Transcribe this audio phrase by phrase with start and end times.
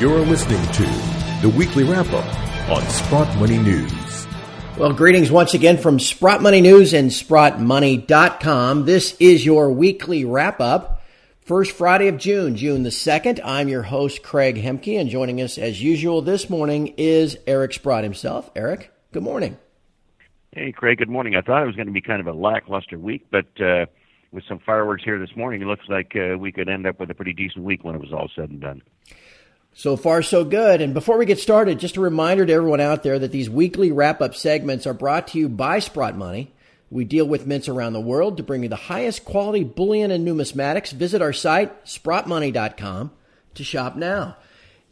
[0.00, 0.82] You're listening to
[1.42, 4.26] the weekly wrap up on Sprott Money News.
[4.78, 8.86] Well, greetings once again from Sprott Money News and SprottMoney.com.
[8.86, 11.02] This is your weekly wrap up.
[11.42, 13.40] First Friday of June, June the 2nd.
[13.44, 18.02] I'm your host, Craig Hemke, and joining us as usual this morning is Eric Sprott
[18.02, 18.50] himself.
[18.56, 19.58] Eric, good morning.
[20.52, 21.36] Hey, Craig, good morning.
[21.36, 23.84] I thought it was going to be kind of a lackluster week, but uh,
[24.32, 27.10] with some fireworks here this morning, it looks like uh, we could end up with
[27.10, 28.80] a pretty decent week when it was all said and done.
[29.72, 30.80] So far, so good.
[30.80, 33.92] And before we get started, just a reminder to everyone out there that these weekly
[33.92, 36.52] wrap up segments are brought to you by Sprott Money.
[36.90, 40.26] We deal with mints around the world to bring you the highest quality bullion and
[40.26, 40.92] numismatics.
[40.92, 43.12] Visit our site, sprottmoney.com,
[43.54, 44.36] to shop now.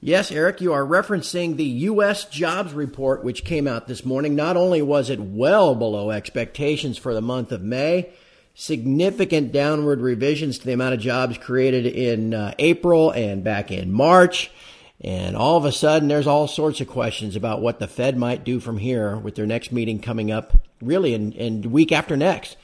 [0.01, 2.25] Yes, Eric, you are referencing the U.S.
[2.27, 4.37] jobs report, which came out this morning.
[4.37, 8.09] Not only was it well below expectations for the month of May,
[8.55, 13.91] significant downward revisions to the amount of jobs created in uh, April and back in
[13.91, 14.53] March.
[15.01, 18.45] And all of a sudden, there's all sorts of questions about what the Fed might
[18.45, 22.57] do from here with their next meeting coming up, really, in, in week after next.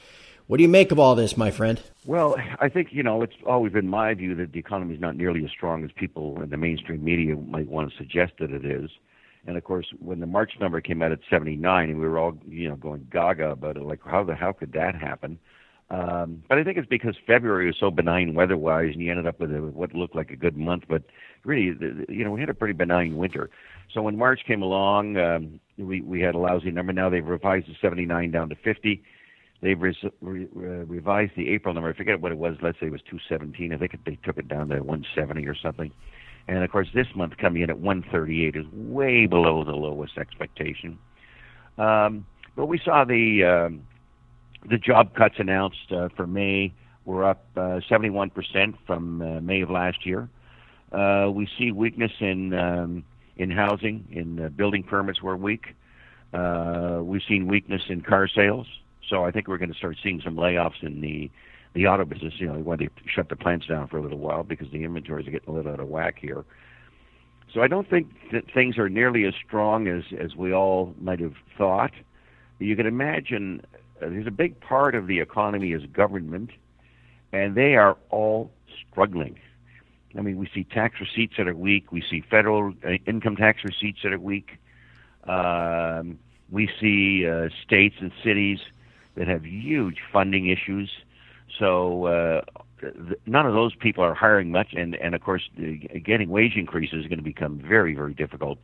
[0.47, 1.81] What do you make of all this, my friend?
[2.05, 5.15] Well, I think, you know, it's always been my view that the economy is not
[5.15, 8.65] nearly as strong as people in the mainstream media might want to suggest that it
[8.65, 8.91] is.
[9.47, 12.37] And of course, when the March number came out at 79, and we were all,
[12.47, 15.39] you know, going gaga about it, like how the how could that happen?
[15.89, 19.39] Um, but I think it's because February was so benign weather-wise, and you ended up
[19.39, 20.85] with a, what looked like a good month.
[20.89, 21.03] But
[21.43, 23.51] really, the, you know, we had a pretty benign winter.
[23.93, 26.91] So when March came along, um, we we had a lousy number.
[26.91, 29.03] Now they've revised the 79 down to 50.
[29.61, 31.89] They've re- re- revised the April number.
[31.89, 32.55] I forget what it was.
[32.61, 33.73] Let's say it was 217.
[33.73, 35.91] I think they took it down to 170 or something.
[36.47, 40.97] And of course, this month coming in at 138 is way below the lowest expectation.
[41.77, 42.25] Um,
[42.55, 43.81] but we saw the um,
[44.69, 46.73] the job cuts announced uh, for May
[47.05, 48.31] were up uh, 71%
[48.85, 50.29] from uh, May of last year.
[50.91, 53.03] Uh, we see weakness in um,
[53.37, 55.75] in housing, in uh, building permits were weak.
[56.33, 58.65] Uh, we've seen weakness in car sales.
[59.09, 61.29] So I think we're going to start seeing some layoffs in the
[61.73, 62.33] the auto business.
[62.37, 65.27] You know, when they shut the plants down for a little while because the inventories
[65.27, 66.45] are getting a little out of whack here.
[67.53, 71.19] So I don't think that things are nearly as strong as as we all might
[71.19, 71.91] have thought.
[72.59, 73.61] You can imagine
[74.01, 76.51] uh, there's a big part of the economy is government,
[77.31, 78.51] and they are all
[78.89, 79.39] struggling.
[80.17, 81.91] I mean, we see tax receipts that are weak.
[81.91, 84.57] We see federal uh, income tax receipts that are weak.
[85.25, 86.19] Um,
[86.49, 88.59] we see uh, states and cities
[89.15, 90.91] that have huge funding issues.
[91.57, 92.41] So uh,
[92.81, 95.49] th- none of those people are hiring much, and and of course,
[96.03, 98.59] getting wage increases is going to become very very difficult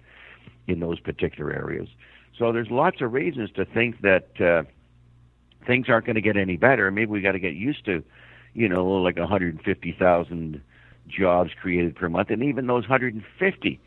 [0.67, 1.87] in those particular areas.
[2.37, 4.39] So there's lots of reasons to think that.
[4.39, 4.63] Uh,
[5.65, 6.89] things aren't going to get any better.
[6.91, 8.03] Maybe we got to get used to,
[8.53, 10.61] you know, like 150,000
[11.07, 13.79] jobs created per month, and even those 150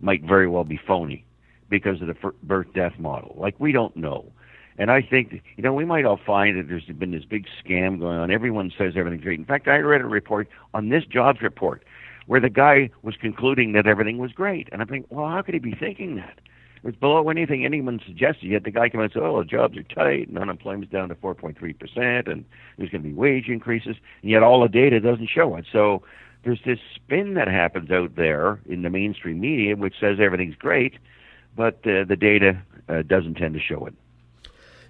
[0.00, 1.24] might very well be phony
[1.68, 3.34] because of the birth death model.
[3.38, 4.30] Like we don't know.
[4.76, 8.00] And I think, you know, we might all find that there's been this big scam
[8.00, 8.30] going on.
[8.30, 9.38] Everyone says everything's great.
[9.38, 11.84] In fact, I read a report on this jobs report
[12.26, 14.68] where the guy was concluding that everything was great.
[14.72, 16.40] And I'm thinking, well, how could he be thinking that?
[16.84, 18.44] It's below anything anyone suggested.
[18.44, 21.14] Yet the guy came out and said, "Oh, jobs are tight, and unemployment's down to
[21.14, 22.44] 4.3 percent, and
[22.76, 25.64] there's going to be wage increases." And yet all the data doesn't show it.
[25.72, 26.02] So
[26.44, 30.94] there's this spin that happens out there in the mainstream media, which says everything's great,
[31.56, 33.94] but uh, the data uh, doesn't tend to show it.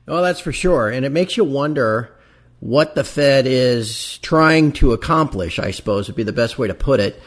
[0.07, 2.13] Well, that's for sure, and it makes you wonder
[2.59, 5.61] what the Fed is trying to accomplish.
[5.61, 7.23] I suppose would be the best way to put it.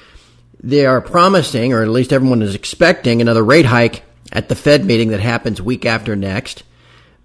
[0.62, 4.86] They are promising, or at least everyone is expecting, another rate hike at the Fed
[4.86, 6.64] meeting that happens week after next.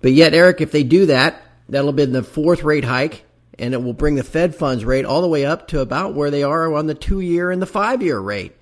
[0.01, 3.25] But yet, Eric, if they do that, that'll be the fourth rate hike,
[3.59, 6.31] and it will bring the Fed funds rate all the way up to about where
[6.31, 8.53] they are on the two year and the five year rate.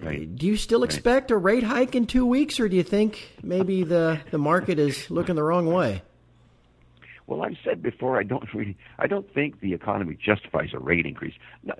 [0.00, 0.34] Right.
[0.34, 1.36] Do you still expect right.
[1.36, 5.10] a rate hike in two weeks, or do you think maybe the, the market is
[5.10, 6.02] looking the wrong way?
[7.26, 11.06] Well, I've said before, I don't really, I don't think the economy justifies a rate
[11.06, 11.34] increase.
[11.62, 11.78] Not,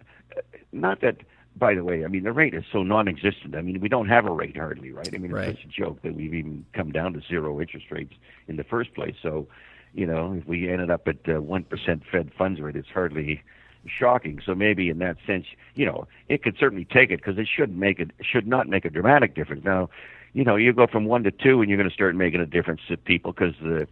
[0.73, 1.17] not that
[1.57, 3.55] by the way, I mean the rate is so non-existent.
[3.55, 5.09] I mean we don't have a rate hardly, right?
[5.13, 8.15] I mean it's just a joke that we've even come down to zero interest rates
[8.49, 9.15] in the first place.
[9.23, 9.47] So,
[9.93, 11.77] you know, if we ended up at uh, one uh,
[12.11, 13.43] Fed funds rate, it's hardly
[13.87, 14.41] shocking.
[14.45, 17.77] So maybe in that sense, you know, it could certainly take it because it should
[17.77, 19.65] make it should not make a dramatic difference.
[19.65, 19.91] Now,
[20.33, 22.47] you know, you go from one to two, and you're going to start making a
[22.47, 23.87] difference to people because the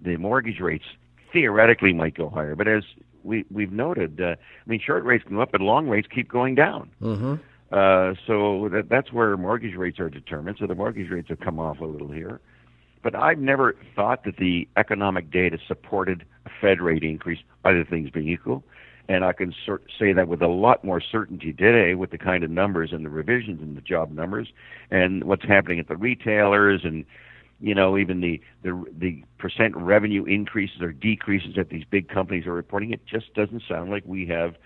[0.00, 0.84] the mortgage rates
[1.32, 2.84] theoretically might go higher, but as
[3.26, 4.20] we we've noted.
[4.20, 6.90] Uh, I mean, short rates go up, but long rates keep going down.
[7.02, 7.34] Mm-hmm.
[7.72, 10.56] Uh, so that that's where mortgage rates are determined.
[10.60, 12.40] So the mortgage rates have come off a little here.
[13.02, 18.10] But I've never thought that the economic data supported a Fed rate increase, other things
[18.10, 18.64] being equal.
[19.08, 22.42] And I can cert- say that with a lot more certainty today with the kind
[22.42, 24.48] of numbers and the revisions in the job numbers
[24.90, 27.04] and what's happening at the retailers and
[27.60, 32.46] you know even the the the percent revenue increases or decreases that these big companies
[32.46, 34.56] are reporting it just doesn't sound like we have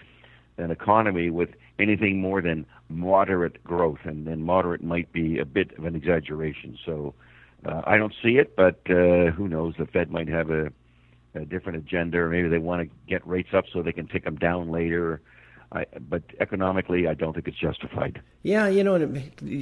[0.59, 5.77] an economy with anything more than moderate growth and then moderate might be a bit
[5.79, 7.15] of an exaggeration so
[7.67, 10.73] uh, I don't see it but uh, who knows the Fed might have a
[11.35, 14.25] a different agenda, or maybe they want to get rates up so they can take
[14.25, 15.21] them down later.
[15.73, 18.21] I, but economically, I don't think it's justified.
[18.43, 18.97] Yeah, you know,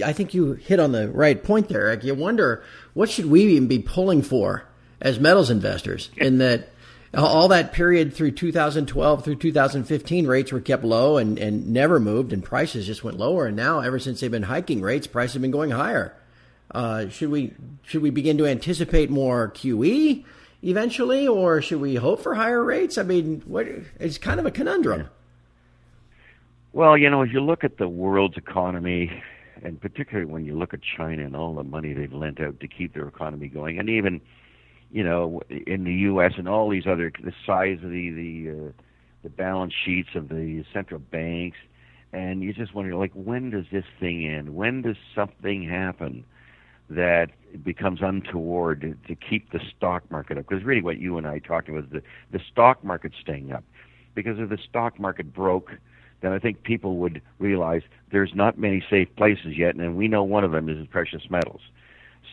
[0.04, 1.86] I think you hit on the right point there.
[1.86, 2.04] Eric.
[2.04, 2.64] You wonder
[2.94, 4.64] what should we even be pulling for
[5.00, 6.70] as metals investors in that
[7.14, 12.34] all that period through 2012 through 2015 rates were kept low and, and never moved
[12.34, 15.40] and prices just went lower and now ever since they've been hiking rates prices have
[15.40, 16.14] been going higher
[16.72, 20.24] uh, should we should we begin to anticipate more QE
[20.62, 22.98] eventually, or should we hope for higher rates?
[22.98, 23.66] I mean, what,
[23.98, 25.08] it's kind of a conundrum.
[26.72, 29.10] Well, you know, as you look at the world's economy,
[29.62, 32.68] and particularly when you look at China and all the money they've lent out to
[32.68, 34.20] keep their economy going, and even,
[34.90, 36.32] you know, in the U.S.
[36.36, 38.82] and all these other, the size of the the uh,
[39.22, 41.56] the balance sheets of the central banks,
[42.12, 44.54] and you just wonder, like, when does this thing end?
[44.54, 46.24] When does something happen?
[46.90, 47.30] that
[47.62, 50.48] becomes untoward to, to keep the stock market up.
[50.48, 53.64] Because really, what you and I talked about is the the stock market staying up.
[54.14, 55.72] Because if the stock market broke,
[56.20, 60.22] then I think people would realize there's not many safe places yet, and we know
[60.22, 61.60] one of them is precious metals.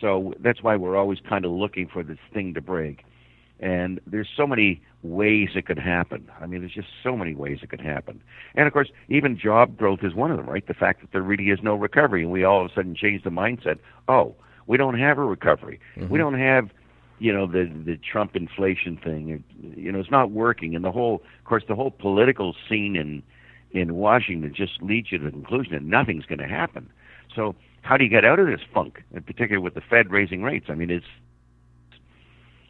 [0.00, 3.04] So that's why we're always kind of looking for this thing to break.
[3.58, 6.30] And there's so many ways it could happen.
[6.40, 8.20] I mean, there's just so many ways it could happen.
[8.54, 10.66] And of course, even job growth is one of them, right?
[10.66, 13.22] The fact that there really is no recovery, and we all of a sudden change
[13.24, 13.78] the mindset.
[14.08, 14.34] Oh,
[14.66, 15.80] we don't have a recovery.
[15.96, 16.12] Mm-hmm.
[16.12, 16.70] We don't have,
[17.18, 19.42] you know, the the Trump inflation thing.
[19.74, 23.22] You know, it's not working, and the whole, of course, the whole political scene in
[23.72, 26.90] in Washington just leads you to the conclusion that nothing's going to happen.
[27.34, 30.42] So, how do you get out of this funk, in particular with the Fed raising
[30.42, 30.66] rates?
[30.68, 31.06] I mean, it's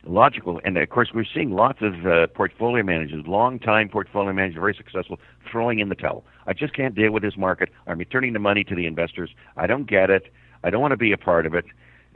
[0.05, 0.61] logical.
[0.63, 5.19] And of course, we're seeing lots of uh, portfolio managers, long-time portfolio managers, very successful,
[5.51, 6.25] throwing in the towel.
[6.47, 7.71] I just can't deal with this market.
[7.87, 9.31] I'm returning the money to the investors.
[9.57, 10.33] I don't get it.
[10.63, 11.65] I don't want to be a part of it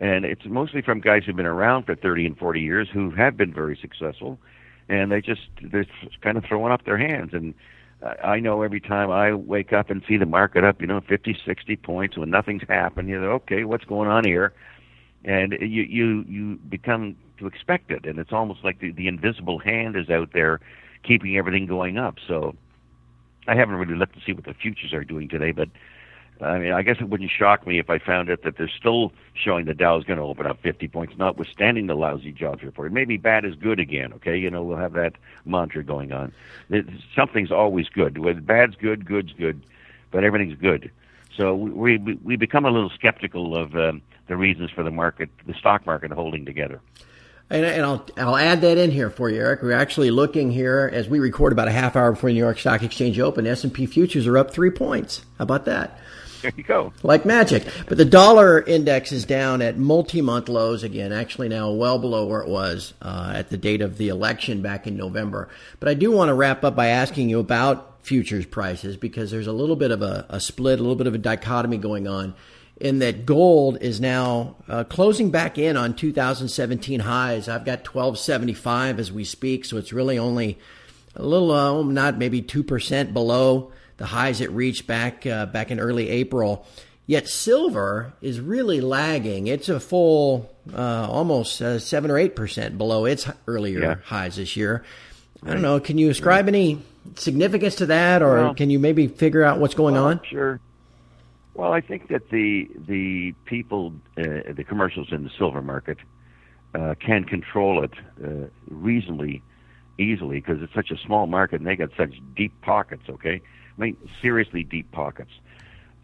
[0.01, 3.37] and it's mostly from guys who've been around for 30 and 40 years who have
[3.37, 4.39] been very successful,
[4.89, 5.87] and they just they're
[6.23, 7.31] kind of throwing up their hands.
[7.35, 7.55] And
[8.03, 11.37] I know every time I wake up and see the market up, you know, 50,
[11.45, 14.55] 60 points when nothing's happened, you know, okay, what's going on here?
[15.23, 19.59] And you you you become to expect it, and it's almost like the, the invisible
[19.59, 20.61] hand is out there
[21.03, 22.17] keeping everything going up.
[22.27, 22.55] So
[23.47, 25.69] I haven't really looked to see what the futures are doing today, but
[26.43, 29.13] I mean, I guess it wouldn't shock me if I found out that they're still
[29.35, 32.93] showing the Dow is going to open up 50 points, notwithstanding the lousy jobs report.
[32.93, 34.13] Maybe bad is good again.
[34.15, 35.15] Okay, you know, we'll have that
[35.45, 36.33] mantra going on.
[37.15, 38.19] something's always good.
[38.19, 39.63] When bad's good, good's good,
[40.11, 40.91] but everything's good.
[41.37, 45.31] So we we, we become a little skeptical of um, the reasons for the market,
[45.47, 46.81] the stock market holding together.
[47.53, 49.63] And, and, I'll I'll add that in here for you, Eric.
[49.63, 52.59] We're actually looking here as we record about a half hour before the New York
[52.59, 53.47] Stock Exchange open.
[53.47, 55.25] S and P futures are up three points.
[55.37, 55.99] How about that?
[56.43, 56.93] There you go.
[57.03, 57.67] Like magic.
[57.87, 62.27] But the dollar index is down at multi month lows again, actually now well below
[62.27, 65.49] where it was uh, at the date of the election back in November.
[65.79, 69.47] But I do want to wrap up by asking you about futures prices because there's
[69.47, 72.35] a little bit of a, a split, a little bit of a dichotomy going on
[72.81, 77.47] in that gold is now uh, closing back in on 2017 highs.
[77.47, 80.59] I've got 1275 as we speak, so it's really only
[81.15, 85.79] a little, uh, not maybe 2% below the highs it reached back uh, back in
[85.79, 86.67] early April.
[87.07, 89.47] Yet silver is really lagging.
[89.47, 93.95] It's a full, uh, almost uh, seven or eight percent below its earlier yeah.
[94.03, 94.85] highs this year.
[95.43, 95.51] Right.
[95.51, 95.81] I don't know.
[95.81, 96.55] Can you ascribe right.
[96.55, 96.83] any
[97.17, 100.21] significance to that, or well, can you maybe figure out what's going well, on?
[100.31, 100.61] Sure.
[101.53, 105.99] Well, I think that the the people, uh, the commercials in the silver market,
[106.75, 107.93] uh, can control it
[108.25, 109.43] uh, reasonably
[109.99, 113.03] easily because it's such a small market and they got such deep pockets.
[113.11, 113.43] Okay,
[114.21, 115.31] seriously deep pockets.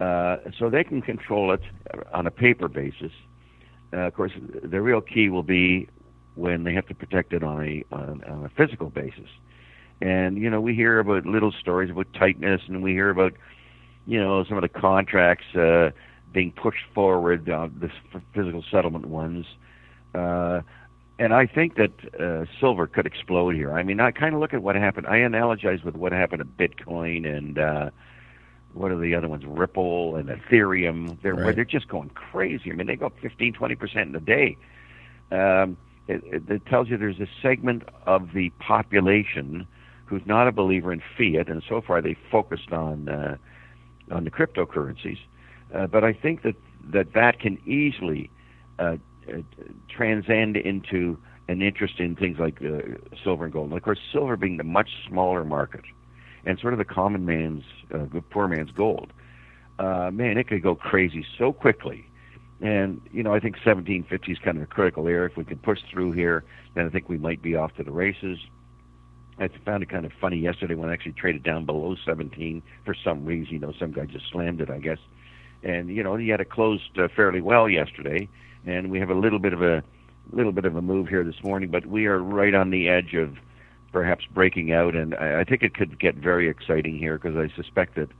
[0.00, 1.62] Uh, so they can control it
[2.12, 3.12] on a paper basis.
[3.92, 5.88] Uh, of course, the real key will be
[6.34, 9.28] when they have to protect it on a on, on a physical basis.
[10.00, 13.32] And you know, we hear about little stories about tightness, and we hear about
[14.06, 15.90] you know some of the contracts uh,
[16.32, 17.90] being pushed forward, uh, the
[18.34, 19.46] physical settlement ones.
[20.14, 20.60] Uh,
[21.18, 23.72] and I think that uh, silver could explode here.
[23.72, 25.06] I mean, I kind of look at what happened.
[25.06, 27.90] I analogize with what happened to Bitcoin and uh,
[28.74, 29.44] what are the other ones?
[29.46, 31.20] Ripple and Ethereum.
[31.22, 31.56] They're right.
[31.56, 32.70] they're just going crazy.
[32.70, 34.58] I mean, they go up 15, 20 percent in a day.
[35.32, 39.66] Um, it, it, it tells you there's a segment of the population
[40.04, 43.36] who's not a believer in fiat, and so far they focused on uh,
[44.10, 45.18] on the cryptocurrencies.
[45.74, 46.56] Uh, but I think that
[46.92, 48.30] that that can easily
[48.78, 48.96] uh,
[49.88, 51.18] transcend into
[51.48, 53.68] an interest in things like uh, silver and gold.
[53.68, 55.84] And of course, silver being the much smaller market
[56.44, 59.12] and sort of the common man's, uh, the poor man's gold.
[59.78, 62.06] Uh, man, it could go crazy so quickly.
[62.60, 65.28] And you know, I think 1750 is kind of a critical era.
[65.28, 67.90] If we can push through here, then I think we might be off to the
[67.90, 68.38] races.
[69.38, 72.94] I found it kind of funny yesterday when I actually traded down below 17 for
[72.94, 73.52] some reason.
[73.52, 74.98] You know, some guy just slammed it, I guess.
[75.62, 78.28] And you know, he had it closed uh, fairly well yesterday,
[78.66, 79.82] and we have a little bit of a
[80.32, 83.14] little bit of a move here this morning, but we are right on the edge
[83.14, 83.36] of
[83.92, 87.54] perhaps breaking out, and I, I think it could get very exciting here because I
[87.54, 88.10] suspect that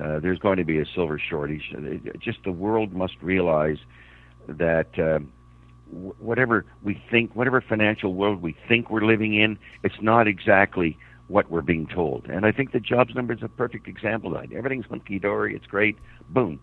[0.00, 1.72] uh, there's going to be a silver shortage.
[1.72, 3.78] It, just the world must realize
[4.48, 4.98] that.
[4.98, 5.20] Uh,
[5.92, 10.96] whatever we think, whatever financial world we think we're living in, it's not exactly
[11.28, 12.26] what we're being told.
[12.26, 14.56] And I think the jobs number is a perfect example of that.
[14.56, 15.96] Everything's hunky dory, it's great,
[16.30, 16.60] boom.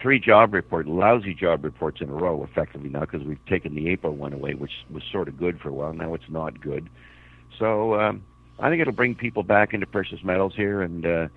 [0.00, 3.88] Three job report, lousy job reports in a row, effectively now, because we've taken the
[3.88, 5.92] April one away, which was sort of good for a while.
[5.92, 6.88] Now it's not good.
[7.58, 8.22] So um,
[8.60, 11.28] I think it'll bring people back into precious metals here, and uh,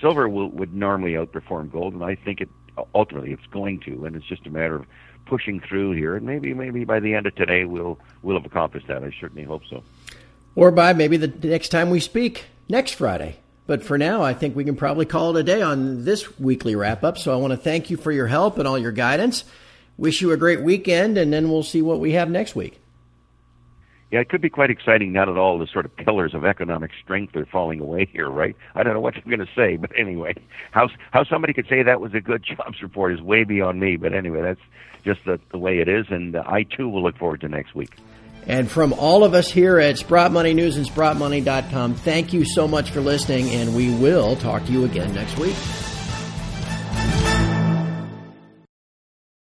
[0.00, 2.48] silver will, would normally outperform gold, and I think it
[2.94, 4.86] ultimately it's going to, and it's just a matter of
[5.26, 8.86] pushing through here, and maybe maybe by the end of today we'll we'll have accomplished
[8.86, 9.02] that.
[9.02, 9.82] I certainly hope so.
[10.54, 13.38] Or by maybe the next time we speak next Friday.
[13.70, 16.74] But for now, I think we can probably call it a day on this weekly
[16.74, 17.16] wrap up.
[17.16, 19.44] So I want to thank you for your help and all your guidance.
[19.96, 22.80] Wish you a great weekend, and then we'll see what we have next week.
[24.10, 26.90] Yeah, it could be quite exciting now that all the sort of pillars of economic
[27.00, 28.56] strength are falling away here, right?
[28.74, 30.34] I don't know what I'm going to say, but anyway,
[30.72, 33.94] how how somebody could say that was a good jobs report is way beyond me.
[33.94, 34.60] But anyway, that's
[35.04, 37.76] just the, the way it is, and uh, I too will look forward to next
[37.76, 37.94] week.
[38.46, 42.66] And from all of us here at Sprott Money News and SprottMoney.com, thank you so
[42.66, 45.56] much for listening, and we will talk to you again next week.